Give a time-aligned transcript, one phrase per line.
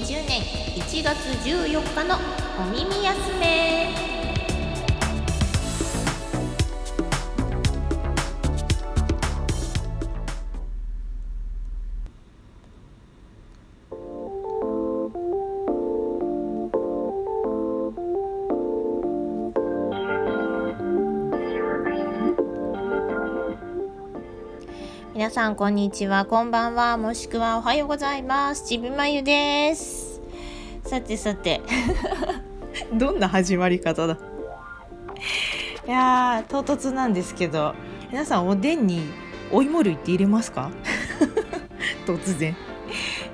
[0.00, 0.42] 2020年
[0.76, 2.16] 1月14日の
[2.58, 4.09] お耳休め。
[25.30, 26.24] 皆さんこんにちは。
[26.24, 26.96] こんばんは。
[26.96, 28.66] もしくはおはようございます。
[28.66, 30.20] ちびまゆです。
[30.84, 31.60] さてさて。
[32.92, 34.18] どんな始まり方だ？
[35.86, 37.76] いやー唐突なんですけど。
[38.10, 39.02] 皆さんおでんに
[39.52, 40.72] お芋類って入れますか？
[42.08, 42.50] 突然。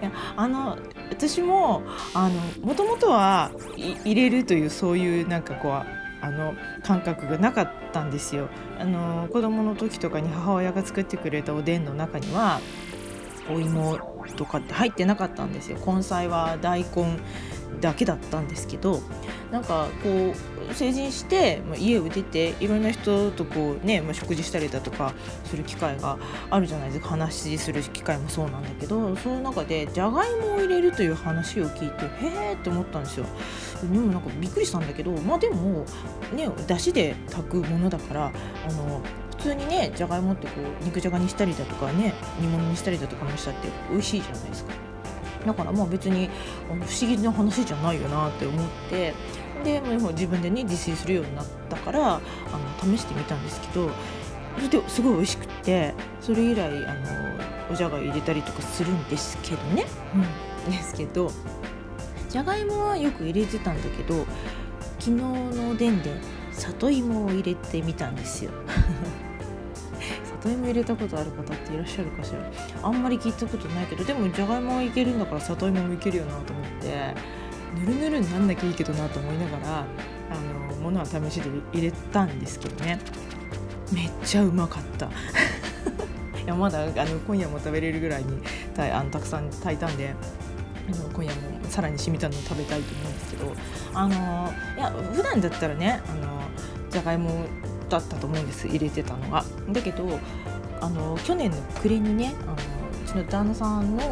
[0.02, 0.77] いやあの
[1.08, 3.50] 私もあのもともとは
[4.05, 5.72] 入れるというそういうなんかこう
[6.20, 8.48] あの感覚がなかったたんですよ。
[8.78, 12.61] あの子供の時とかに母親が作ってくれたおでんの中には
[13.50, 13.98] お芋
[14.36, 15.78] とかって入ってなかったんですよ。
[15.86, 17.19] 根菜は大根
[17.80, 19.00] だけだったんですけど
[19.50, 20.34] なんかこ
[20.70, 26.19] う成人して、まあ、家を出ていろんな人とこうね、まあ、食事したりだとかする機会が
[26.50, 27.11] あるじゃないですか。
[27.11, 33.27] 話する機会もそうなんだけどその中でじゃがいもを入れるという話を聞いてへえって思ったんですよ。
[33.83, 35.84] でもなんかびっくりしたんだけどまあでも
[36.34, 39.00] ねだしで炊くものだからあの
[39.36, 44.72] 普通にねじゃがいもってこう肉じゃがにしたりだとかね煮物にしたりだとかもしたって美味しいじゃないですか。
[45.47, 46.28] だからまあ別に
[46.70, 49.14] あの不思議な話じゃないよなって思って
[49.64, 52.20] でもう自分でね自炊するようになったからあ
[52.84, 53.91] の試してみたんですけど
[54.56, 57.03] それですごい美味しくってそれ以来あの
[57.70, 59.86] おじゃが入れたりとかするんですけどね、
[60.66, 61.30] うん、ですけど
[62.28, 64.27] じゃがいもはよく入れてたんだけど
[64.98, 66.10] 昨日のおでんで
[66.53, 68.50] 里芋を入れてみたんですよ
[70.47, 72.89] 里芋入れたことある方っていらっしゃるかしら？
[72.89, 77.15] あんまり聞いたことないけどでもじゃがいもはいけるんだから里芋もいけるよなと思って
[77.81, 79.84] ぬるぬるになんなきゃいいけどなと思いながらあ
[80.71, 82.99] の物は試しで入れたんですけどね。
[83.93, 85.07] めっちゃうまかった。
[86.45, 86.93] いやまだあの
[87.27, 88.41] 今夜も食べれるぐらいに
[88.75, 90.15] たあのたくさん炊いたんで
[90.93, 93.53] あの今夜もさらに染みたのを食べたいと思うんですけど
[93.95, 96.41] あのいや普段だったらねあの
[96.91, 97.31] じゃがいも
[97.88, 99.44] だったと思うんです入れてたのが。
[99.70, 100.19] だけど
[100.80, 104.06] あの去年の暮れにねあのうちの旦那さんのあ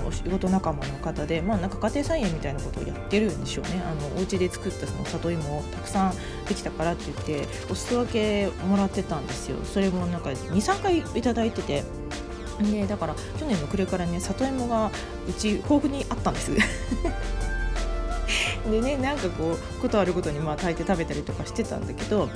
[0.00, 3.82] のお仕事仲間の方で、まあ、なんか家庭菜園みたいなことをやってるんでしょうね。
[3.84, 6.14] あのお家で作ったその里芋をたくさん
[6.48, 9.58] できたからって言ってお裾分けもらってたんですよ。
[9.64, 11.84] それもなんか23回頂いてて。
[12.58, 14.90] でだから去年の暮れからね里芋が
[15.28, 16.50] うち豊富にあったんです。
[18.68, 22.28] でねなんかこうことあるごとにまあ炊いて食べたりとかしてたんだけど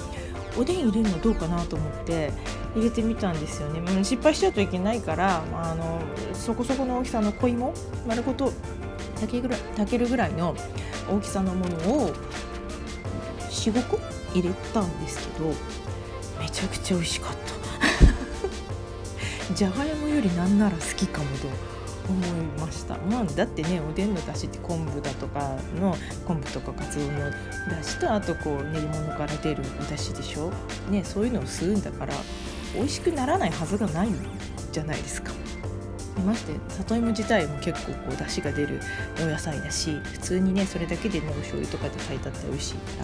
[0.58, 2.32] おでん入れるのどうかなと思って
[2.74, 6.00] 入れてみたんですよね、うん、失敗しちゃうといけないから、まあ、あの
[6.32, 7.74] そこそこの大きさの小芋
[8.06, 8.52] 丸ごと
[9.14, 10.54] 炊けぐら炊けるぐらいの
[11.10, 12.14] 大きさのものを
[13.50, 13.98] 45個
[14.34, 15.46] 入れたんですけど
[16.40, 17.36] めちゃくちゃ美味しかっ
[19.48, 21.81] た じゃがいもよりなんなら好きかもと。
[22.08, 22.30] 思い
[22.60, 22.96] ました。
[22.98, 25.96] まあだってねおでんのだしって昆布だとかの
[26.26, 30.52] 昆布とかかつおのだしとあとこう練り物から出るだしでしょ。
[30.90, 32.14] ねそういうのを吸うんだから
[32.74, 34.08] 美味しくならないはずがない
[34.72, 35.32] じゃないですか。
[36.26, 38.80] まして里芋自体も結構こう出汁が出る
[39.22, 43.02] お野菜だし普通にねそれだけでねお醤油とかで炊いたって美味しいか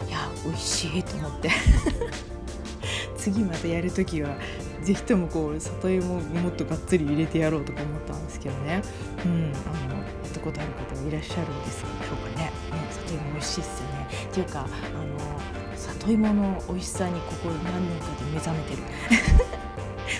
[0.00, 0.08] ら。
[0.08, 1.50] いや美味しいと思って。
[3.16, 4.36] 次またやる時は
[4.82, 8.82] ぜひともこう里芋をもっとがっつり入れてやろうとか思ったんですけどね、
[9.24, 12.46] うん、あのやったことある方がいらっしゃるんですでしょうかね。
[12.46, 12.52] ね
[12.90, 14.08] 里芋美味しいっすよね。
[14.30, 18.82] っていうかあの里芋の美味しさにここ何年かで目覚めてる。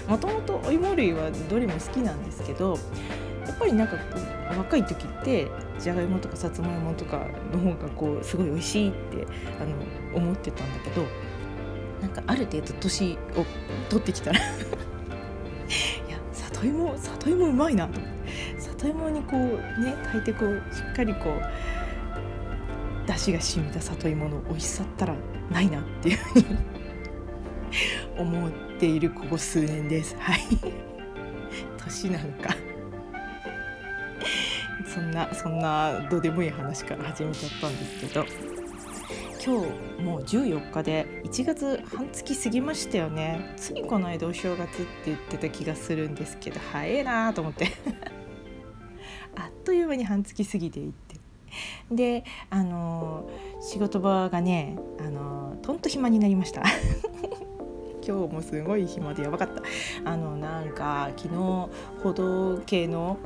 [0.08, 2.78] もともとお芋類はどれも好きなんですけど
[3.46, 3.96] やっぱりなんか
[4.56, 5.48] 若い時って
[5.78, 9.26] じゃがいもとかさつまいもとかの方がこうすごい美味しいって
[9.60, 11.04] あの思ってたんだけど
[12.02, 13.46] なんかある程度年を
[13.88, 14.40] 取ってきたら。
[14.42, 14.42] い
[16.10, 18.00] や里芋里芋うまいなと
[18.58, 19.40] 里芋にこう
[19.82, 21.42] ね炊いてこうしっかりこう
[23.06, 25.14] 出汁が染みた里芋の美味しさったら
[25.50, 26.44] ないなっていうふうに
[28.18, 30.16] 思っているここ数年です。
[30.18, 30.40] はい。
[31.78, 32.54] 年なのか。
[34.86, 38.51] そんなそんなどうでもいい話から始めちゃったんですけど。
[39.44, 43.52] 今日もう14日で1月半月過ぎましたよね。
[43.56, 47.66] ついこの間お正月って言ってた気がするんですけど早いなと思って。
[49.34, 51.16] あっという間に半月過ぎていって。
[51.90, 53.28] であの
[53.60, 56.62] 仕事場がねあのとんと暇になりました。
[58.06, 59.60] 今日もすごい暇でやばかった。
[60.08, 61.34] あのなんか昨日
[62.00, 63.18] 歩道系の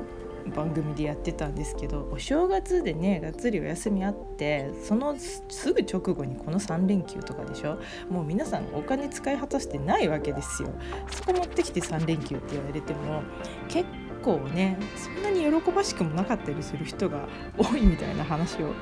[0.55, 7.79] 番組でやってたんですけどお正月でねがっつりお休みあってそのすぐ直後にこの3連休とかでしょ？
[8.11, 10.73] もう皆さんお金使い果たしてないわけですよ。
[11.11, 13.23] そこ持ってきて3連休って言われても
[13.69, 13.89] 結
[14.23, 18.73] 構ねそんなに喜ばしくもなかったりする人が多いみたいな話を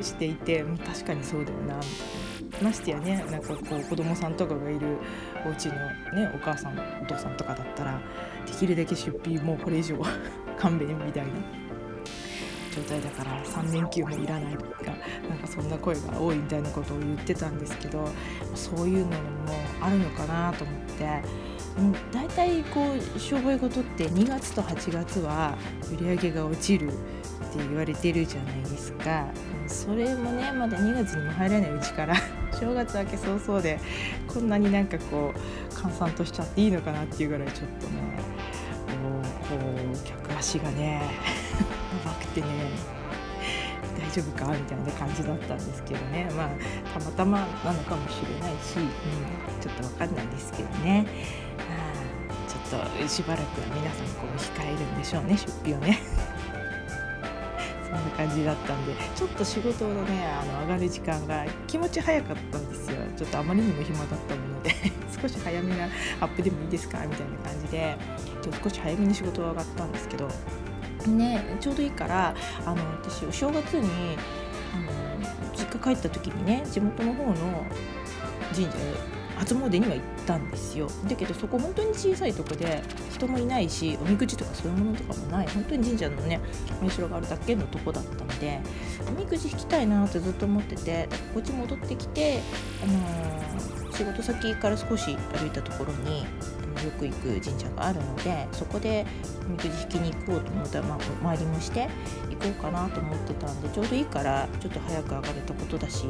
[0.00, 1.80] していて確かにそうだよな
[2.62, 4.98] ましてやねなんかこう子供さんとかがいる
[5.46, 5.74] お家の
[6.14, 8.00] ねお母さんお父さんとかだったら
[8.46, 9.96] できるだけ出費もうこれ以上
[10.58, 11.30] 勘弁みたいな。
[12.74, 13.44] 状態だから。
[13.44, 14.92] 3連休もいらないとか
[15.28, 18.08] なんかそんな声が多いみたいなことを言ってたんですけど
[18.54, 19.16] そういうのも
[19.80, 21.22] あるのかなと思って。
[22.12, 22.82] 大体こ
[23.16, 25.56] う商売事って2月と8月は
[25.90, 26.98] 売り上げが落ちるって
[27.56, 29.26] 言われてるじゃないですか。
[29.66, 32.14] それもねまだ2月にも入らないうちから
[32.52, 33.80] 正月明け早々で
[34.28, 38.20] こんなになんかこう閑散としちゃっていいのかなっていうぐらいちょっとね
[39.48, 41.00] こう客足がねや
[42.04, 42.48] ばくてね
[43.96, 51.06] 大丈夫かみたいな感じだったんですけどねまあたまたまなのかもしれないし、うん、ちょっと分かんないですけどね。
[52.48, 56.00] ちょっとしばらくは皆さんこう控えるんでしょうね出費をね
[57.92, 62.96] そんな感じだったんでちょっと仕事のねあの上がる時間が気持ち早かったんですよ。
[63.16, 64.70] ちょっとあまりにも暇だったもので
[65.20, 65.84] 少し早めな
[66.20, 66.98] アップでもいいですか？
[67.06, 67.96] みたいな感じで
[68.42, 70.28] ちょっと少し早めに仕事が上がったんですけど
[71.06, 72.34] ねちょうどいいから
[72.64, 74.16] あの私お正月に
[74.74, 77.34] あの実家帰った時にね地元の方の
[78.54, 79.11] 神社へ
[79.42, 80.88] 初詣には行ったんですよ。
[81.08, 82.80] だけどそこ本当に小さいとこで
[83.12, 85.48] 人もいないしおみくじとかそういうものとかもない。
[85.48, 86.40] 本当に神社のね
[86.84, 88.60] お社があるだけのとこだったので
[89.08, 92.40] おみくじ引きたいなってずっと思っててこっち戻ってきて、
[92.84, 96.24] あのー、仕事先から少し歩いたところに
[96.84, 99.06] よく行く神社があるのでそこで
[99.46, 100.98] おみくじ引きに行こうと思ったら、まあ、
[101.34, 101.88] 周りもして
[102.30, 106.06] 行こうかなと思ってたんでちょうどいいからちょっと早く上がれたことだし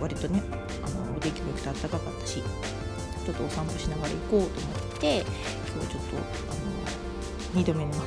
[0.00, 0.42] 割とね
[0.84, 2.42] あのお天気も良くて暖かかったし
[3.24, 6.16] ちょっとお散歩しながら行こうと思って今日ちょっと
[6.50, 6.54] あ
[7.56, 7.90] の2度目の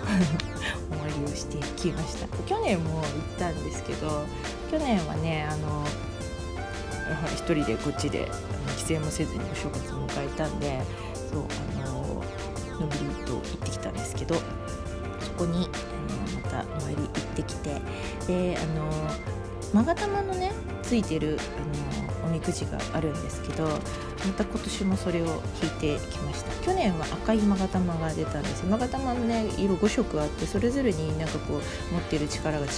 [0.91, 2.27] お参りをしてきました。
[2.45, 3.07] 去年も行っ
[3.38, 4.25] たんですけど
[4.69, 5.85] 去年はねあの
[7.33, 8.29] 一人でこっちで
[8.77, 10.81] 帰省もせずにお正月を迎えたんで
[11.31, 11.70] そうあの
[14.21, 14.35] けど
[15.19, 17.81] そこにあのまたお参り行ってきて
[18.27, 20.51] であの勾玉のね
[20.83, 21.39] ついてる
[22.21, 23.71] あのおみくじがあるんですけどま
[24.38, 26.51] た今年もそれを引いてきました。
[26.63, 32.69] 去年は赤い勾玉が出たんです勾玉のね色5色あってそれぞれになんかこう持ってる力が違う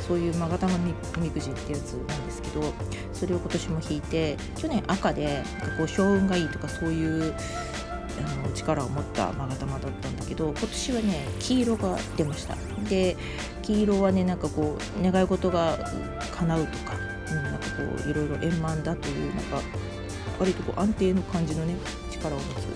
[0.00, 2.72] そういう勾玉おみくじってやつなんですけど
[3.12, 7.34] それを今年も引いて去年赤でなんかこう勝運がいいとかそういう
[8.24, 12.56] あの力を持った勾玉だったんだけど今年はね黄色が出ました。
[12.88, 13.16] で
[13.62, 15.78] 黄色はねなんかこう願い事が
[16.32, 16.94] 叶うとか、
[17.30, 19.60] うん、なんかこういろいろ円満だというなんか
[20.38, 21.74] 割とこう安定の感じのね
[22.10, 22.66] 力を持つ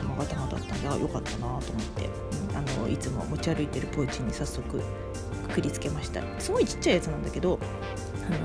[0.00, 1.60] あの勾玉だったんであよかったなと思っ
[1.96, 2.10] て、
[2.50, 4.82] うん、あのいつも持ち歩いてるポーチに早速く
[5.54, 6.22] くりつけました。
[6.38, 7.58] すごいちっちゃいやつなんだけど
[8.26, 8.38] あの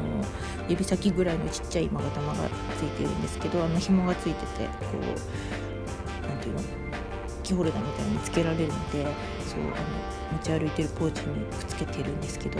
[0.70, 2.36] 指先ぐらいのちっちゃい勾玉が
[2.78, 5.63] ついてるんですけどあの紐がついててこう
[6.44, 6.62] ていうの？
[7.44, 9.04] キーホルダーみたいにつけられるので
[9.46, 9.74] そうあの
[10.32, 12.60] 持ち歩いてるポーチにくっつけてるんですけど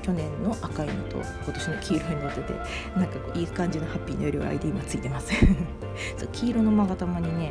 [0.00, 2.54] 去年の赤いのと今年の黄色いのとで
[2.96, 5.32] なんかこういい感じのハッピーの色合いで今ついてます。
[6.16, 7.50] そう黄色の勾玉にね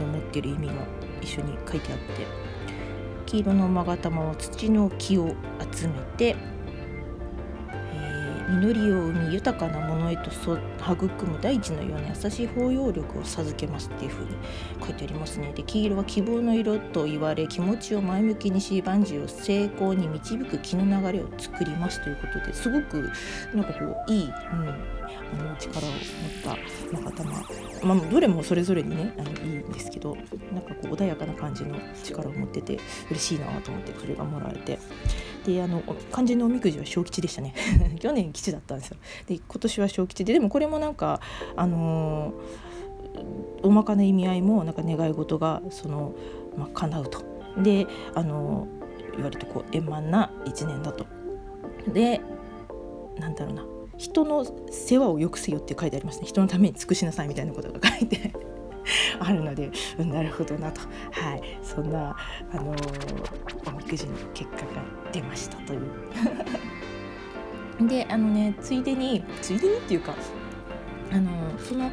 [0.00, 0.74] の持ってる意味が
[1.20, 2.26] 一緒に書いてあって
[3.26, 5.34] 黄色の勾玉は土の木を
[5.72, 6.36] 集めて
[8.54, 14.30] 実りを生み豊かなものへと育む大地のような優しい包容力を授けますっていう風に
[14.80, 23.10] 書いてありますねで黄色は希望の色と言われ気持ちを前向きにし万事を成功に導く気の流れを作りますということですごく
[23.54, 26.02] なんかこういい、うん、あの力を持っ
[26.42, 30.16] た仲間、まあ、どれもそれぞれにねあのいいんですけど
[30.52, 32.78] なんかこう穏やかな感じの力を持ってて
[33.10, 34.78] 嬉しいなと思ってそれがもらえて。
[35.44, 35.82] であの
[36.12, 37.54] 肝心のおみくじは小吉でしたね。
[38.00, 38.96] 去年吉だったんですよ。
[39.26, 41.20] で今年は小吉ででもこれもなんか
[41.54, 46.14] あのー、大まかな意味合いもなんか願い事がその、
[46.56, 47.22] まあ、叶うと。
[47.62, 51.06] であのー、割とこう円満な一年だと。
[51.92, 52.20] で
[53.18, 53.64] なんだろうな。
[53.96, 56.26] 人の世話をよくせよって書いてありますね。
[56.26, 58.32] 人のために尽くしなさいみたいなことが書いて。
[59.18, 62.16] あるので、うん、なるほどなと、はい、そんな、
[62.52, 65.80] あのー、おみくじの結果が出ましたという。
[67.88, 70.14] であのねついでについでにっていうか
[71.10, 71.90] あのその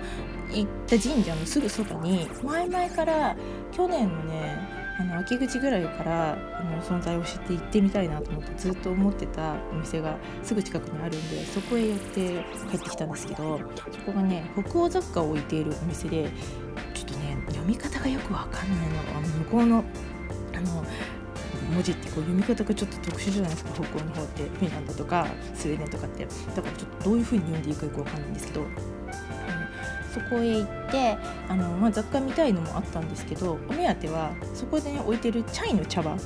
[0.52, 3.36] 行った神社のすぐそばに前々から
[3.72, 13.60] 去年のねあの秋口ぐらいからあの存在を知って行ってみたいなと思ってずっと思ってたお店がすぐ近くにあるんでそこへ寄って帰ってきたんですけど
[13.92, 16.30] そこがね北欧雑貨を置いているお店で
[16.94, 19.18] ちょっとね読み方がよくわかんないの。
[19.18, 19.84] あの向こうの
[20.54, 20.86] あの
[21.74, 23.72] 文字ってこう読み方がちょっと特殊じゃないですか。
[23.74, 26.26] 北欧の方ってフィンランドとかスウェーデンとかって。
[26.26, 28.66] だからちょっとどういう風に読んでいいかよくわかんないんですけど
[30.14, 36.18] そこへ行ってあの、まあ、雑貨見たいのもあったんですけどお目当てはそこで、ね、置いてるチャイの茶葉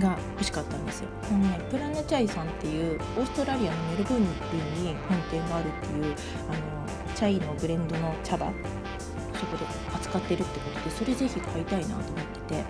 [0.00, 1.08] が欲しかったんですよ。
[1.30, 4.28] あの、ね、プラナチャイさんっていうオーストラリアのメルブルンに
[5.08, 8.52] 本店があるっていうあのチャイのブレンドの茶葉
[9.38, 12.04] そこで扱ってるってことでそれぜひ買いたいなと思っ
[12.48, 12.64] てて。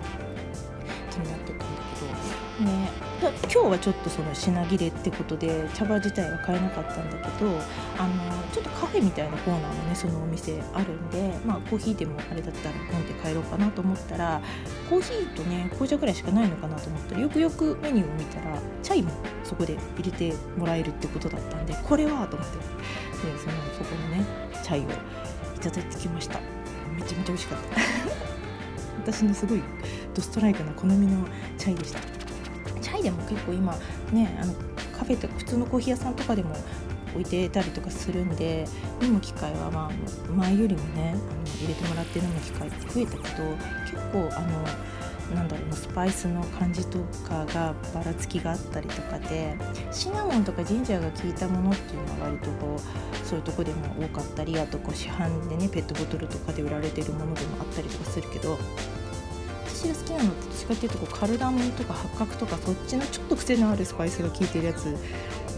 [3.55, 7.49] 今日はちょっとその品切れってことで茶葉自体は買えなかったんだけど
[7.97, 14.41] あのちょっとカフェみたいなコーナーもねそのお店あるんで、まあ、コーヒーでもあれだったら飲んで帰ろうかなと思ったら
[14.89, 19.11] コーヒーとね紅茶ぐらいしかないのかなと思ったらよくよくメニューを見たらチャイも
[19.45, 22.57] そこで入れてもらえるってことだったんでこれはと思って。
[22.57, 24.25] でそのそこのね
[24.61, 24.83] チャイを
[25.55, 26.41] いただいてきました。
[26.93, 27.81] めちゃめちゃ美味しかった。
[29.13, 29.63] 私のすごい
[30.13, 31.25] ドストライクな好みの
[31.57, 32.14] チャイでした。
[33.05, 33.77] でも結構今
[34.11, 34.53] ねあの
[34.97, 36.55] カフェとか普通のコーヒー屋さんとかでも
[37.13, 38.65] 置いてたりとかするんで
[38.99, 41.21] 飲む機会はまあ前よりもねあの
[41.57, 46.97] 入れてもらって飲む機会って増えたけど結構あのなんだろうなスパイスの感じと
[47.27, 49.55] かがばらつきがあったりとかで
[49.91, 58.57] シナモンとかジンジャーが効いたものっていうのは割とこうそういうとこでも多かったりあとこう市販でねペットボトルとかで売られてるものでもあったりとかするけど
[59.85, 64.85] 私が好きなのってどっちかっていうとこうカルダモンとか八角とかそっちのちょっと癖のあるスパイスが効いてるやつ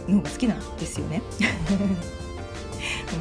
[0.07, 1.21] の方が好きなんですよね。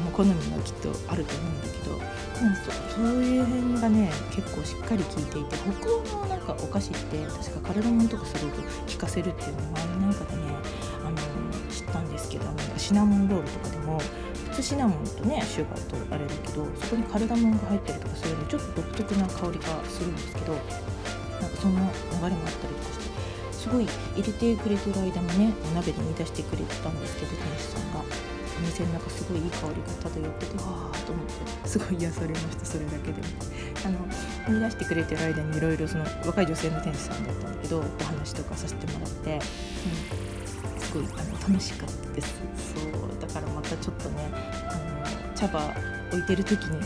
[0.03, 10.41] もう好みはきっとあると思うんだけどまあ、そそういう辺がね結構しっかり効いていて北欧のなんかお菓子って確か体もんとかすごく効かせるっていうのを前なんかでね
[11.03, 11.17] あの
[11.71, 12.45] 知ったんですけど
[12.77, 13.99] シナモンロールとかでも
[14.57, 28.27] 普通シナモンとねシュガーとあれだけどそこにカルダモンが入ったりとかするんでちょっと独特な香りがするんですけどなんかその流れもあったりとかしてすごい入れてくれてる間もねお鍋で煮出してくれてたんですけど店主さんが。
[28.57, 33.27] お店の中すごいいい香りが漂っててわーと思ってすごい癒されましたそれだけでも
[33.85, 33.99] あの
[34.47, 42.66] 生み出してくれてる間にいろいろその若い女性の店主さんだったんだけどお話とかさせてもらって、うん、すごいあの楽しかったです
[43.39, 45.73] からまたちょっとねあの茶葉
[46.09, 46.81] 置いてる時に行っ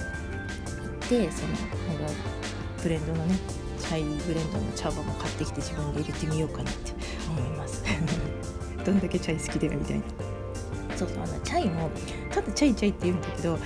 [1.08, 2.13] てそのなんか
[2.84, 3.36] ブレンドのね
[3.79, 6.91] チャイブレンドの茶葉も買ってきて自分で入れてみようかなって
[7.29, 7.84] 思います。
[8.86, 10.03] どんだけチャイ好きだよみたいな。
[10.96, 11.89] そうそうあのチャイも
[12.31, 13.58] ただチャイチャイって言うんだけど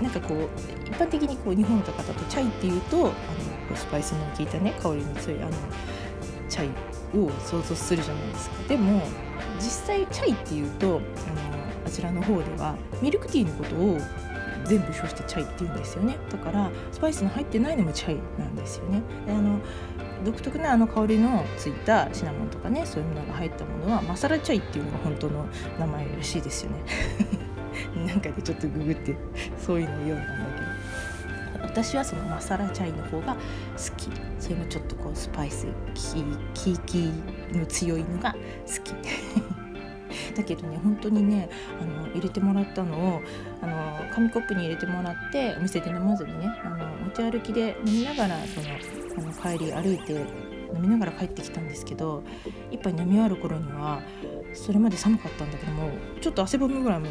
[0.00, 0.48] なんかこう
[0.88, 3.00] 一般的にこう日本とかだとチャイっていうとあ
[3.70, 5.52] のスパイスの効いたね香りの強いあの
[6.48, 6.68] チャイ
[7.18, 8.68] を想像するじゃないですか。
[8.68, 9.02] でも
[9.58, 11.39] 実際チャイっていうとあのあ
[11.90, 13.98] ちらの方ではミルクティーのことを
[14.64, 16.16] 全部称してチャイって言うんですよね。
[16.30, 19.02] だからスパイスの入ってないのもチャイなんですよね。
[19.26, 19.58] であの
[20.24, 25.46] 独特なあの香りのついたシナモンとかねそういうものが入ったものはマサラチャイっていうのが本当の
[25.78, 26.78] 名前らしいですよね。
[28.06, 29.16] なんかでちょっとググって
[29.58, 30.70] そういうのを読んだんだけど。
[31.62, 33.38] 私はそのマサラチャイの方が好
[33.96, 34.10] き。
[34.38, 39.59] それもちょっとこうスパイスキーキーの強いのが好き。
[40.32, 41.48] だけどね本当にね
[41.80, 43.20] あの入れてもらったのを
[43.62, 48.68] あの紙コップに入れてもらってお店で飲まずにねあの持ち歩きで飲みながらその
[49.18, 50.12] あの帰り歩いて
[50.74, 52.22] 飲みながら帰ってきたんですけど
[52.70, 54.00] 一杯飲み終わる頃には
[54.54, 57.08] それまで寒かったんだけどもちょっと汗ばむぐらいに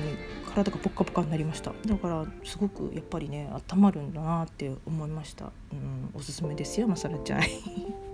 [0.53, 1.71] 体がポッカポカになりました。
[1.85, 8.08] だからすごくやっぱりね温まるんだなって思いました、うん、おすすめですよマサラチャイ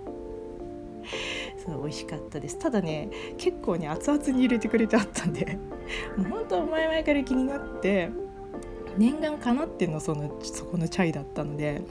[1.66, 2.58] そう美味しかったです。
[2.58, 5.58] ただね結構ね熱々に入れてくれてあったんで
[6.16, 8.10] もう本当前々から気になって
[8.96, 11.82] 念願かなってのそのそこのチャイだったので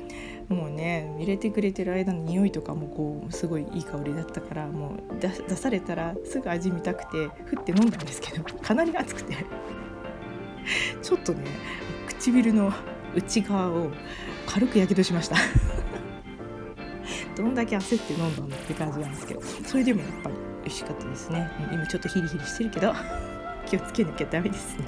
[0.50, 9.36] もうね入れてくれてる間の匂いとかもこうすごいいい香りだったからもう出されたらすぐ味見たくてふって飲んだんですけどかなり熱くて。
[11.01, 11.44] ちょっとね
[12.08, 12.72] 唇の
[13.15, 13.91] 内側を
[14.48, 15.38] 軽くやけどしました。
[17.36, 22.94] どんだけ焦って飲んだんだって感じなんですけどそれでもやっぱり美味しかったですね今ちょっとヒリヒリしてるけど
[23.68, 24.86] 気をつけなきゃダメですね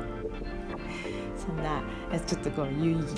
[1.38, 1.82] そんな
[2.26, 3.14] ちょっとこう有意義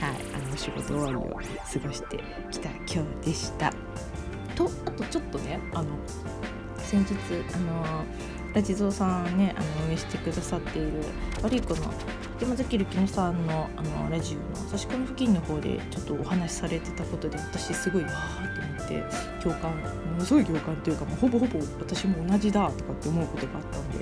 [0.00, 2.18] な、はい、あの仕事終わりを過ごして
[2.50, 3.72] きた今日でした。
[4.58, 5.90] とあとちょっとねあの
[6.78, 7.14] 先日
[7.54, 8.04] あの
[8.58, 11.00] ラジゾウさんねあの運営してくださっている
[11.44, 11.92] 悪い子の
[12.40, 19.04] 山崎るきのさんのあのラジオの差し込み付近の方でちょっとお話しされてたことで私すごいわーと思って
[19.40, 23.98] 共感ものすごい共感というかもうほぼほぼ私も同じだとかって思うことがあったんで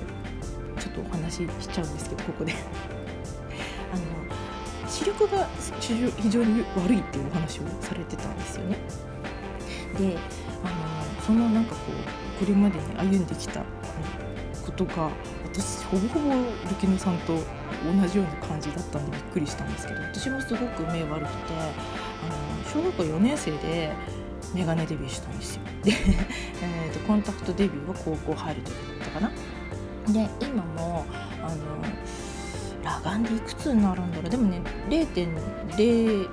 [0.81, 2.53] ちょっとお話ししちゃうんですけどここで
[3.93, 3.95] あ
[4.85, 5.47] の視力が
[6.19, 8.79] 非常に悪いっていうお話をされてたんですよね。
[9.99, 10.17] で
[10.63, 13.63] あのそのなんかこうこれまでに歩んできた
[14.67, 15.09] ことが
[15.45, 16.35] 私ほぼほぼ
[16.69, 23.93] ルキノさんと同じような感じだったんでびっくりしたんですけど私もすごく目悪くてあの小学校4年生で
[24.53, 25.61] メガネデビューしたんですよ。
[25.83, 25.91] で、
[26.63, 29.31] えと、コンタクトデビューは高校入る時だったかな。
[30.13, 31.05] で今も
[31.41, 31.83] あの
[32.83, 34.29] 裸眼でいくつになるんだろう。
[34.29, 36.29] でもね0.0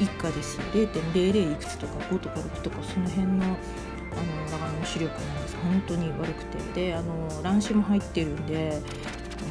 [0.00, 0.62] 以下ですよ。
[0.72, 3.56] 0.00いくつとか5とか6とかその辺のあの
[4.46, 6.58] 裸眼の視力なん本当に悪くて。
[6.74, 8.80] であの乱視も入ってるんで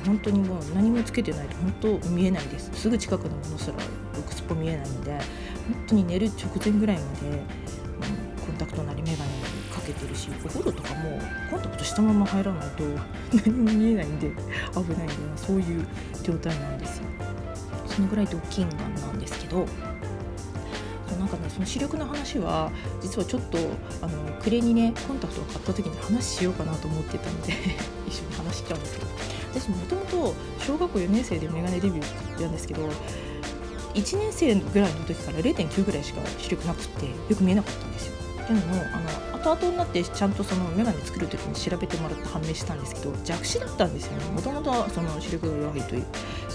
[0.06, 2.72] 本当にもう何もつけてないと本当見えないです。
[2.74, 3.76] すぐ近くのものすら
[4.22, 5.22] くすっぽ見えないので本
[5.88, 7.42] 当に寝る直前ぐらいまで、うん、
[8.46, 9.32] コンタクトなり眼鏡
[9.74, 12.84] かけてるしお風呂とかもコンタクトしたまま入らないと
[13.46, 14.32] 何も見えないんで
[14.74, 15.86] 危ないんでそういう
[16.24, 17.04] 状態なんですよ。
[17.86, 19.66] そのぐらいドッキンガンなんですけど
[21.58, 22.72] その視力の話は
[23.02, 23.58] 実はちょっと
[24.04, 27.54] あの暮れにねコンタクトを買った時に話しようかなと思ってたので
[28.08, 29.08] 一緒に話しちゃうんですけど
[29.60, 32.88] 私もともと小学校4年生でメガネデビューなんですけど
[33.96, 38.14] 1年生ぐらいの時から0.9ぐらいしか視力なくてよく見えなかったんですよ。
[38.44, 39.00] っていうのもあ
[39.36, 46.06] の後々になってちゃんとその眼鏡作る時に調べてもらって判明したんですけど弱視だったんですよねもともとその視力が弱いという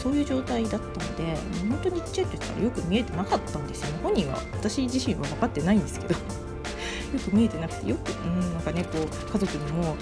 [0.03, 1.37] そういう状態だったので
[1.69, 4.01] 本当にちっちゃい時からよく見えてなかったんですよね。
[4.03, 4.43] 本人は。
[4.53, 6.15] 私自身は分かってないんですけど。
[7.15, 9.97] よく見えてなくてよくうんなんかねこう家族にも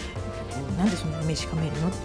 [0.78, 1.98] なんでそんな目しか見えるのって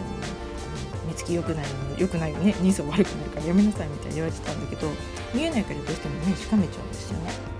[1.08, 2.54] 目つき良くないの良くないよね。
[2.62, 4.90] 人相悪くなるからやめなさいみたいに言われてたんだけど
[5.34, 7.56] 見えないからどうしても目しかめちゃうんですよね。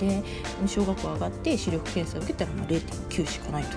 [0.00, 0.22] で
[0.66, 3.76] 小学校上がって視力検査を受けたらまあ0.9しかないと、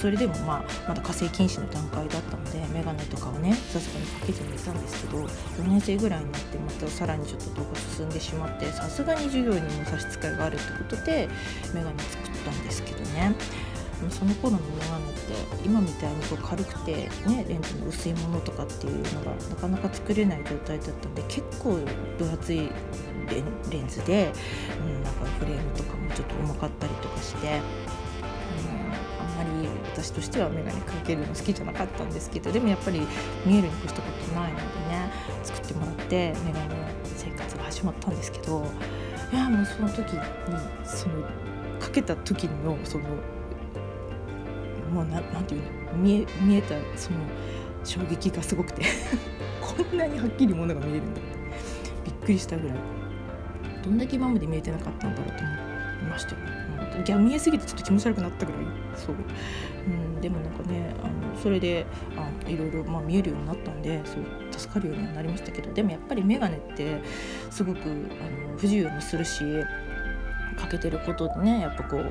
[0.00, 11.28] それでもまあまだ火星禁止の段階だったので眼鏡とかはねさすがにかけてはいたんですけど4年生ぐらいになってまたさらにちょっと動画進んでしまってさすがに授業にも差し支えがあるってことで
[11.74, 13.34] 眼鏡作ったんですけどね。
[14.08, 15.20] その頃の眼鏡って
[15.62, 21.78] 今みたいにこう軽くて、ね、レンズの薄いものとかっていうのがなかなか作れない状態だったんで結構
[22.16, 22.70] 分厚い
[23.70, 24.32] レンズで、
[24.80, 27.60] うん、なんかフレームとかもちょっと重かったりとかして、
[30.02, 33.00] 私としては眼鏡かけるの好きじゃなかったんですけどでもやっぱり
[33.44, 38.64] 見えるに越したことないのでね作ってもらって眼鏡生活が始まったんですけど
[39.30, 40.20] いやもうその時に
[40.84, 41.22] その
[41.78, 43.04] かけた時のその
[44.90, 47.18] もうななんていうの見え見えたその
[47.84, 48.82] 衝撃がすごくて
[49.60, 51.20] こんなにはっきりものが見えるんだ
[52.04, 52.78] びっくりしたぐらい
[53.84, 56.38] どんだけ今まで見えてなかったんだろうと思いましたよ、
[56.98, 58.62] うん、いや見えすぎてちょっと気持ち悪くなったぐらい
[58.96, 59.16] そう、
[59.86, 67.00] うん、でもなんかねあのそれであいろいろ、まあ、見えるようになったんでそう助かるようにはなりましたけどでもやっぱり眼鏡って
[67.50, 69.42] すごくあの不自由にするし
[70.60, 72.04] かけてることでねやっぱこう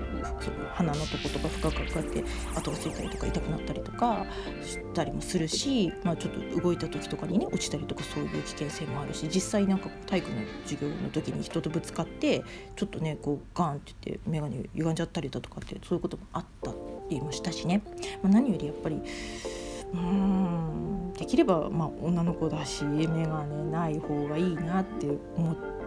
[0.73, 2.23] 鼻のとことか深くかかって
[2.55, 4.25] 跡がついたりとか痛くなったりとか
[4.63, 12.43] したりもするし、まあ、ちょっと動いた時とかにね落ちたりとかそういう危険性もあるし実際なんか体育の授業の時に人とぶつかって
[12.75, 16.71] ちょっとねこうガンって言って眼鏡歪んじゃったりだとかってそういうこともあった
[17.09, 17.81] りもしたしね、
[18.21, 19.01] まあ、何よりやっぱり
[19.93, 25.79] うんできればまあ女の子だし眼鏡ない方がいいなって思って。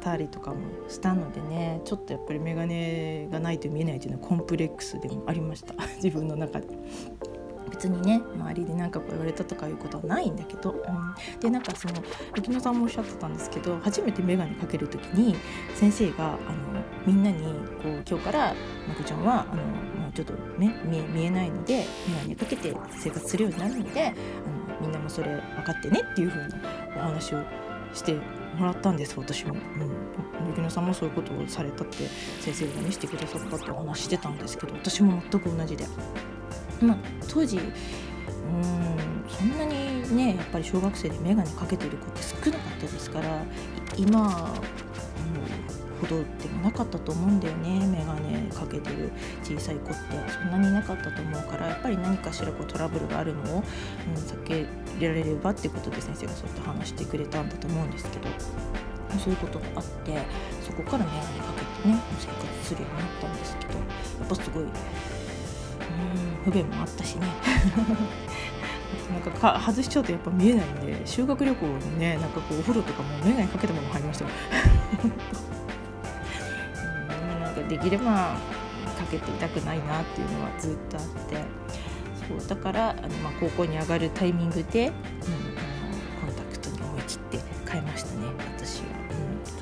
[0.00, 0.58] たりとかも
[0.88, 6.66] したのでねちょっとやっぱり眼鏡がないと見えないというのはコンプレックスでもありました 自分の中で。
[7.70, 11.94] 別にね周りで何か言われたとかいうことはないんだけど、うん、でなんかその
[12.36, 15.34] 雪乃さんもおっしゃってたんですけど初めて眼鏡かける時に
[15.74, 16.38] 先生があの
[17.04, 17.42] みんなに
[17.82, 18.54] こう今日から
[18.86, 19.62] まこちゃんはあの
[20.14, 26.48] ちょっとね見え見えないので眼鏡かけて生活するようになるのであのみんなもそれ分かってねっていう風な
[26.96, 27.42] お話を
[27.92, 28.14] して
[28.56, 29.56] もらったんです私も、う
[30.44, 32.06] ん、雪乃さんもそういうことをされたって
[32.40, 35.86] 先生がねしてくださったってお話してたんですけど私も全く同じで、
[36.80, 36.96] まあ、
[37.28, 37.72] 当時うん
[39.28, 43.44] そんなにねやっぱり小学生で眼鏡かけてる子って少なかったですから
[43.96, 44.54] 今
[46.00, 50.24] ほどでもなかったと思うんだよね眼鏡かけてる小さい子って。
[50.28, 53.62] そんなになかったと思うからやっぱり何かしらこうトラブルがあるのを、
[54.08, 58.28] うん、避けられればってことで先生がそうやって話してくれたんだと思うんですけど
[59.18, 60.18] そういうことがあって
[60.60, 63.80] そこから眼鏡かけてね生活するようになったんですけどや
[64.24, 64.70] っぱすごいうん
[66.44, 67.26] 不便もあったしね。
[69.10, 74.30] なんかか外しちゃうとやっぱ見えないんで修学旅行にねなんかこうお風呂とかも眼鏡かけたまま入りましたよ
[77.68, 78.36] できれば
[78.96, 81.44] かけていたくないなっていうのはずっとあって
[82.28, 87.38] そうだからあの、まあ、高校に上がるタイミングで、うん、あのコンタクトに思い切って
[87.70, 88.84] 変えましたね私は。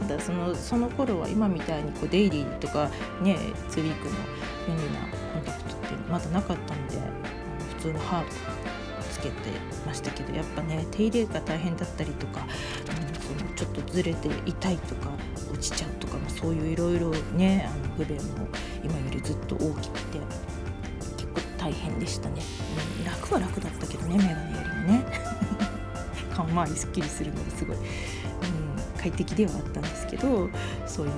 [0.01, 2.91] うん、ただそのその頃は今みたいにこうデイリーとか
[3.23, 3.37] ね
[3.69, 4.15] ツーウィークの
[4.67, 5.01] 便利な
[5.33, 7.09] コンタクトってまだなかったのであの
[7.77, 8.29] 普通のハード
[9.11, 9.35] つけて
[9.87, 12.47] ましたけどやっぱね手入れが大変だったりとか、
[13.01, 13.02] うん、
[13.57, 15.11] ちょっとずれて痛いとか
[15.51, 18.49] 落ちちゃうとかもそういういろいろねあの不便も
[18.83, 20.19] 今よりずっと大きくて
[21.17, 22.43] 結構大変でしたね、
[22.99, 25.05] うん、楽は楽だったけどねメガネよりもね。
[26.35, 27.83] 顔周りすっきりするのがすごい、うん、
[28.99, 30.49] 快適ではあったんですけど
[30.87, 31.13] そういう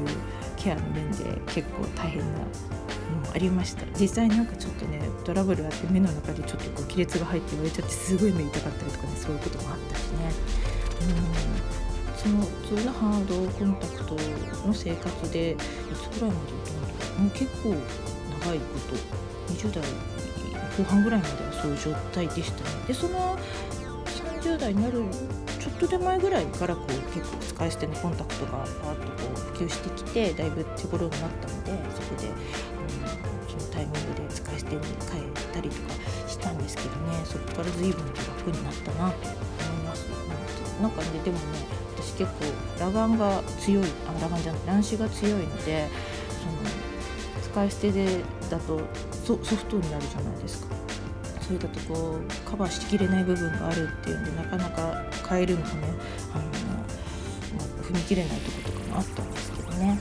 [0.56, 2.26] ケアの面で結構大変な
[3.26, 3.84] うん、ありました。
[3.98, 10.32] 実際なんかちょっとねトラブルあって目の中でちょっとこう亀裂が入って割れちゃってすごい目痛かったりとかねそういうこともあったしね、
[11.02, 11.63] うん、
[12.24, 14.14] その普通のハードコンタクト
[14.66, 19.84] の生活でいつぐらいまでいたんだろうもう結構長いこと20代
[20.78, 23.36] 後半ぐらいまではそういう状態でしたねでその
[24.40, 25.04] 30代になる
[25.60, 34.82] ちょっと手前ぐらいからこう結構使い捨てのコンタクトがパーッとこう普及してきてだいぶ手頃になったのでそこで、うん、そのタイミングで使い捨てに
[35.12, 35.92] 変えたりとか
[36.26, 39.34] したんですけどねそこから随分と楽になったなと思
[39.74, 40.08] います。
[40.80, 42.44] なんかねでもね私結構
[42.78, 45.88] 裸眼が強いあ裸眼じゃない乱視が強いので
[46.28, 46.52] その
[47.42, 48.80] 使い捨てでだと
[49.24, 50.74] ソフトになるじゃないですか。
[51.40, 55.88] それだとこうカバーしきれない部分があるっていうんでなかなか変えるのもね
[56.32, 56.44] あの
[57.82, 59.98] 踏み切れないとことかもあったんですけどね、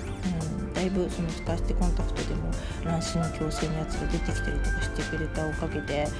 [0.61, 2.49] うん、だいぶその使い捨てコンタクトでも
[2.85, 6.13] 乱視の矯正のやつが出てきたりとかしてくれたおかげで本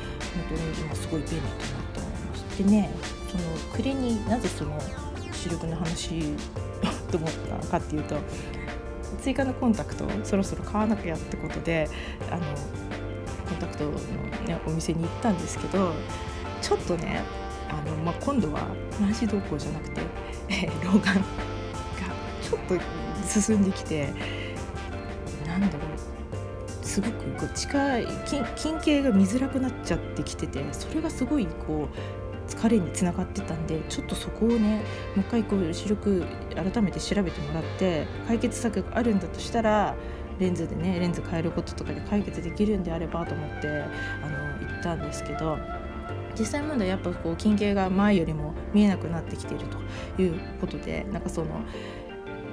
[0.50, 1.50] 当に今すごい便利だな
[1.94, 2.58] と思います。
[2.58, 2.90] でね
[3.32, 4.78] その暮れになぜその
[5.44, 6.22] 視力の話
[7.12, 8.16] と思ったかっていうと
[9.22, 11.90] 追加のコンタクトをそろそろ買わなきゃってことで
[12.32, 12.42] あの
[13.50, 15.94] コンタクトの、ね、お店に行ったんですけど
[16.62, 17.22] ちょっとね
[17.70, 18.68] あの、まあ、今度は
[19.02, 20.02] 乱視瞳孔じゃなくて、
[20.50, 21.12] えー、老眼が
[22.42, 24.14] ちょっと進んできて
[25.46, 25.80] なんだろ
[26.82, 28.08] うすごくこう近い
[28.56, 32.23] 近景が見づらくなっちゃってきててそれがすごいこう
[32.64, 34.78] 疲れにつながってたんでちょっとそこをね
[35.16, 36.24] もう一回こう視力
[36.56, 39.96] 改めて調べてもらって解決策があるんだとしたら
[40.40, 45.58] レンズでねレンズ変えることとかで解決できるんであればと思ってあの行ったんですけど
[46.40, 49.66] 実際問題やっぱこう近景が前よりも見えなくなってきている
[50.16, 51.62] ということでなんかその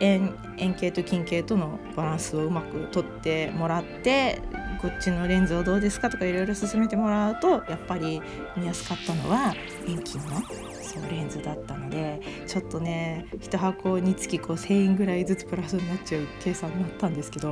[0.01, 4.42] 円円形と近景とのバランスをうまくとってもらって
[4.81, 8.23] こっちのレンズをどうですかとかいろいろ勧めてもらうとやっぱり
[8.57, 9.55] 見やすかったのは
[9.87, 10.40] 遠近の
[10.83, 17.49] そうレンズだったのでちょっとね1箱につきこう1,000円ぐらいずつプラスになっちゃう計算になったんですけど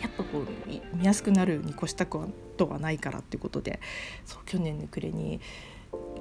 [0.00, 3.80] やっぱこう見やすくなるに越したことはないからっていうことで
[4.24, 5.40] そう去年の暮れに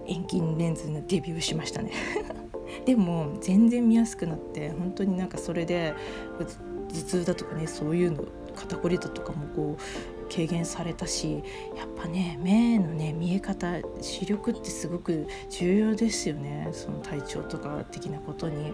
[0.07, 1.91] 遠近レンズのデビューしましたね。
[2.85, 5.93] でも全然見やすくなって本当になんかそれで
[6.39, 6.45] 頭
[6.93, 8.25] 痛だとかねそういうの
[8.59, 11.43] 肩こりだとかもこう軽減されたし
[11.75, 18.73] やっぱね目のね見え方視力ってすごく重要ですよねその体調とか的なことに。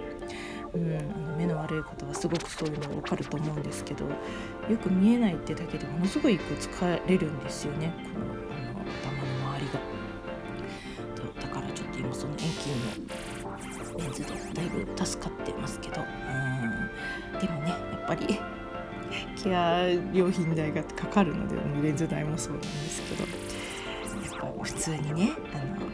[0.74, 9.96] うん、あの目の悪い方はすごくそういうの分かると思うんですけどよく見えないってだけでものすごいこう疲れるんですよねこのあの頭の周りが。
[11.42, 18.40] だからちょっと今その遠近のレンズでだいぶ助かってますけどうんでもねやっぱり
[19.46, 25.88] ケア料品代がかかるのでレンズ代もそうなんですけどやっぱ普通にねあの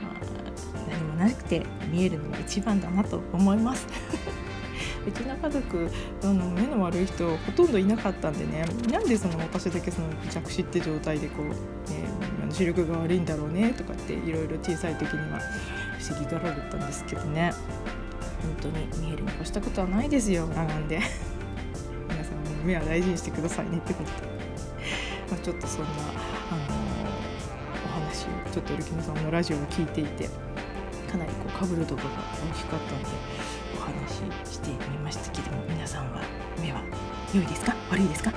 [0.89, 3.85] 何もなくて見えるのが一番だなと思います。
[5.05, 5.89] うちの家族
[6.23, 11.49] あの目の悪い人ほとんどいなかったんでねなんでその私だけその弱視って状態でこう、
[11.91, 12.07] ね、
[12.51, 15.39] 視力が悪いんだろうねとかっていろいろ小さい時には
[15.97, 17.51] 不思議がられたんですけどね
[18.61, 21.01] 本当に見えるに越したことはないですよ裸眼で
[22.63, 24.28] 目は大事にしてくださいねってことで、
[25.32, 27.10] ま、ちょっとそんな、あのー、
[27.86, 30.30] お話をちょっとルキノさんのラジオを聞いていて
[31.12, 32.21] かなりこうかぶるところが
[32.52, 33.06] 大きかったんで
[33.76, 34.13] お話
[34.47, 36.21] ししてみましたけども皆さんは
[36.62, 36.82] 目は
[37.34, 37.76] 良いですか？
[37.89, 38.32] 悪いですか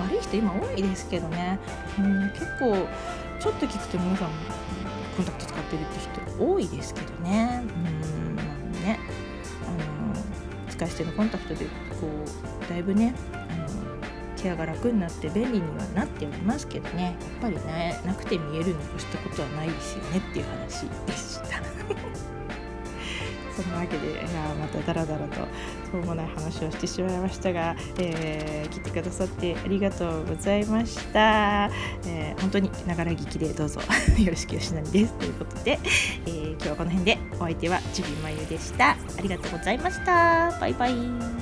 [0.00, 1.58] 悪い人今多いですけどね。
[1.98, 2.86] うん結構
[3.40, 4.30] ちょっと聞くと皆さん
[5.16, 5.98] コンタクト使ってるって
[6.36, 7.62] 人多いですけどね。
[7.64, 7.97] うん。
[10.78, 11.64] 使い捨てのコンタクトで
[12.00, 13.66] こうだいぶねあの
[14.36, 17.02] ケアが楽になって便利にはなっておりますけどね。
[17.02, 21.58] やっぱりねなくて見えるに越したことはないですよねっていう話でした。
[23.56, 24.22] そ そんなわけでいや
[24.60, 31.70] またダラダラとしょうもない話をしてしまいましたが、えー、聞いてくださってありがとうございました、
[32.06, 33.80] えー、本当にながら聞きでどうぞ
[34.16, 35.12] よろしくよしなみです。
[35.14, 35.80] ということで、
[36.26, 37.18] えー、今日はこの辺で。
[37.34, 38.90] お相手はちびまゆでした。
[38.90, 40.56] ありがとうございました。
[40.60, 41.37] バイバイ。